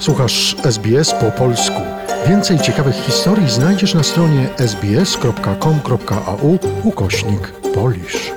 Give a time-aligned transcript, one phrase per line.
[0.00, 1.80] Słuchasz SBS po polsku.
[2.28, 8.32] Więcej ciekawych historii znajdziesz na stronie sbs.com.au ukośnik polisz.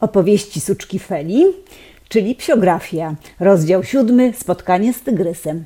[0.00, 1.44] Opowieści Suczki Feli,
[2.08, 5.64] czyli psiografia, rozdział siódmy, spotkanie z tygrysem.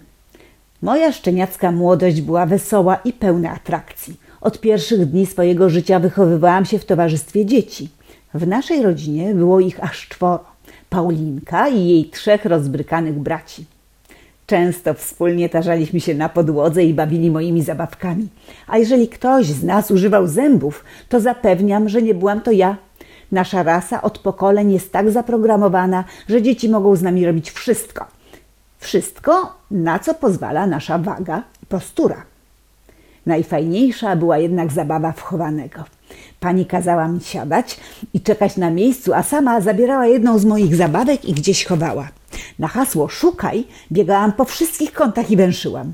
[0.82, 4.16] Moja szczeniacka młodość była wesoła i pełna atrakcji.
[4.40, 7.88] Od pierwszych dni swojego życia wychowywałam się w towarzystwie dzieci.
[8.34, 10.44] W naszej rodzinie było ich aż czworo.
[10.90, 13.64] Paulinka i jej trzech rozbrykanych braci.
[14.46, 18.28] Często wspólnie tarzaliśmy się na podłodze i bawili moimi zabawkami.
[18.66, 22.76] A jeżeli ktoś z nas używał zębów, to zapewniam, że nie byłam to ja.
[23.32, 28.04] Nasza rasa od pokoleń jest tak zaprogramowana, że dzieci mogą z nami robić wszystko.
[28.78, 32.22] Wszystko, na co pozwala nasza waga i postura.
[33.26, 35.84] Najfajniejsza była jednak zabawa wchowanego.
[36.40, 37.80] Pani kazała mi siadać
[38.14, 42.08] i czekać na miejscu, a sama zabierała jedną z moich zabawek i gdzieś chowała.
[42.58, 45.92] Na hasło szukaj biegałam po wszystkich kątach i węszyłam.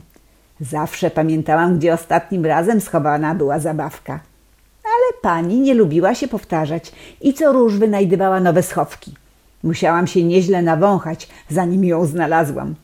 [0.61, 4.21] Zawsze pamiętałam, gdzie ostatnim razem schowana była zabawka.
[5.27, 9.15] Pani nie lubiła się powtarzać i co róż wynajdywała nowe schowki.
[9.63, 12.75] Musiałam się nieźle nawąchać, zanim ją znalazłam.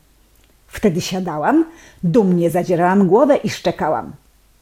[0.67, 1.65] Wtedy siadałam,
[2.05, 4.13] dumnie zadzierałam głowę i szczekałam.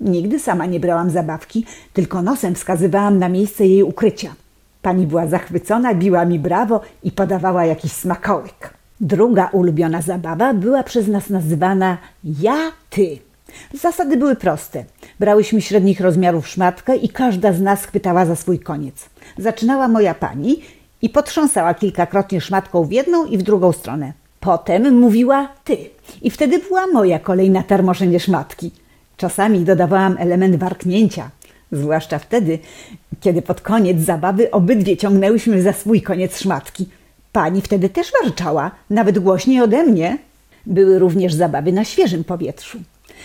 [0.01, 4.35] Nigdy sama nie brałam zabawki, tylko nosem wskazywałam na miejsce jej ukrycia.
[4.83, 8.75] Pani była zachwycona, biła mi brawo i podawała jakiś smakołyk.
[9.01, 13.30] Druga ulubiona zabawa była przez nas nazywana ja, ty.
[13.75, 14.85] Zasady były proste.
[15.21, 19.09] Brałyśmy średnich rozmiarów szmatkę i każda z nas chwytała za swój koniec.
[19.39, 20.63] Zaczynała moja pani
[21.03, 24.13] i potrząsała kilkakrotnie szmatką w jedną i w drugą stronę.
[24.41, 25.77] Potem mówiła ty
[26.23, 28.71] i wtedy była moja kolej na tarmoszenie szmatki.
[29.17, 31.31] Czasami dodawałam element warknięcia,
[31.73, 32.59] zwłaszcza wtedy,
[33.21, 36.89] kiedy pod koniec zabawy obydwie ciągnęłyśmy za swój koniec szmatki.
[37.33, 40.19] Pani wtedy też warczała, nawet głośniej ode mnie.
[40.67, 42.79] Były również zabawy na świeżym powietrzu.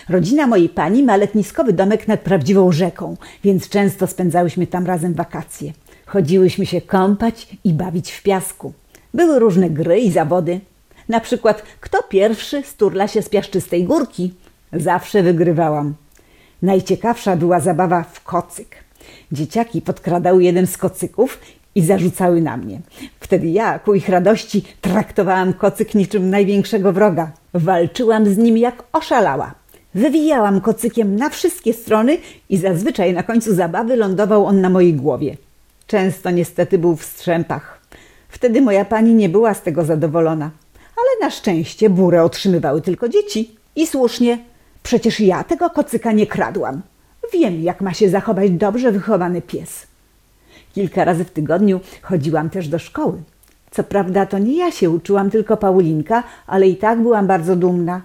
[0.09, 5.73] Rodzina mojej pani ma letniskowy domek nad prawdziwą rzeką, więc często spędzałyśmy tam razem wakacje.
[6.06, 8.74] Chodziłyśmy się kąpać i bawić w piasku.
[9.13, 10.59] Były różne gry i zawody.
[11.09, 14.34] Na przykład, kto pierwszy sturla się z piaszczystej górki?
[14.74, 15.94] Zawsze wygrywałam.
[16.62, 18.75] Najciekawsza była zabawa w kocyk.
[19.31, 21.40] Dzieciaki podkradały jeden z kocyków
[21.75, 22.81] i zarzucały na mnie.
[23.19, 27.31] Wtedy ja, ku ich radości, traktowałam kocyk niczym największego wroga.
[27.53, 29.53] Walczyłam z nim jak oszalała.
[29.95, 32.17] Wywijałam kocykiem na wszystkie strony
[32.50, 35.38] i zazwyczaj na końcu zabawy lądował on na mojej głowie.
[35.88, 37.79] Często niestety był w strzępach.
[38.29, 40.51] Wtedy moja pani nie była z tego zadowolona.
[40.97, 43.56] Ale na szczęście burę otrzymywały tylko dzieci.
[43.75, 44.38] I słusznie,
[44.83, 46.81] przecież ja tego kocyka nie kradłam.
[47.33, 49.88] Wiem, jak ma się zachować dobrze wychowany pies.
[50.73, 53.22] Kilka razy w tygodniu chodziłam też do szkoły.
[53.72, 58.01] Co prawda to nie ja się uczyłam, tylko Paulinka, ale i tak byłam bardzo dumna.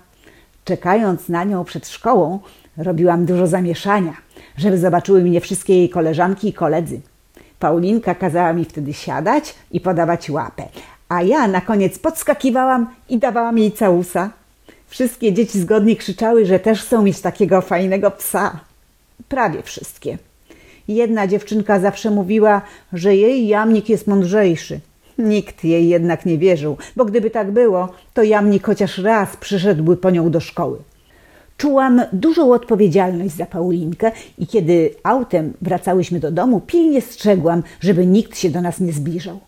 [0.64, 2.38] Czekając na nią przed szkołą,
[2.76, 4.12] robiłam dużo zamieszania,
[4.56, 7.00] żeby zobaczyły mnie wszystkie jej koleżanki i koledzy.
[7.58, 10.68] Paulinka kazała mi wtedy siadać i podawać łapę,
[11.08, 14.30] a ja na koniec podskakiwałam i dawałam jej całusa.
[14.86, 18.60] Wszystkie dzieci zgodnie krzyczały, że też chcą mieć takiego fajnego psa.
[19.28, 20.18] Prawie wszystkie.
[20.88, 22.62] Jedna dziewczynka zawsze mówiła,
[22.92, 24.80] że jej jamnik jest mądrzejszy.
[25.20, 30.10] Nikt jej jednak nie wierzył, bo gdyby tak było, to jamnik chociaż raz przyszedłby po
[30.10, 30.78] nią do szkoły.
[31.56, 38.38] Czułam dużą odpowiedzialność za Paulinkę i kiedy autem wracałyśmy do domu, pilnie strzegłam, żeby nikt
[38.38, 39.40] się do nas nie zbliżał.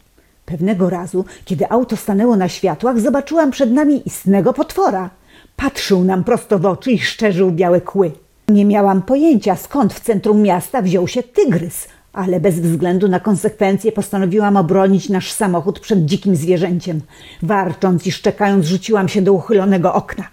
[0.47, 5.10] Pewnego razu, kiedy auto stanęło na światłach, zobaczyłam przed nami istnego potwora.
[5.56, 8.10] Patrzył nam prosto w oczy i szczerzył białe kły.
[8.49, 13.93] Nie miałam pojęcia, skąd w centrum miasta wziął się tygrys, ale bez względu na konsekwencje
[13.93, 17.01] postanowiłam obronić nasz samochód przed dzikim zwierzęciem.
[17.42, 20.25] Warcząc i szczekając, rzuciłam się do uchylonego okna.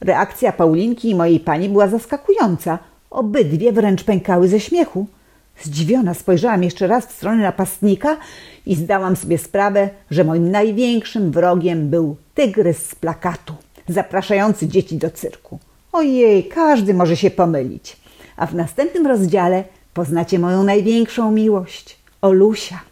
[0.00, 2.78] Reakcja Paulinki i mojej pani była zaskakująca.
[3.10, 5.06] Obydwie wręcz pękały ze śmiechu.
[5.62, 8.16] Zdziwiona spojrzałam jeszcze raz w stronę napastnika
[8.66, 13.54] i zdałam sobie sprawę, że moim największym wrogiem był tygrys z plakatu,
[13.88, 15.58] zapraszający dzieci do cyrku.
[15.92, 17.96] Ojej, każdy może się pomylić.
[18.36, 19.64] A w następnym rozdziale
[19.94, 22.91] poznacie moją największą miłość, Olusia.